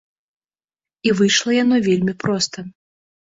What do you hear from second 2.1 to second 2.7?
проста.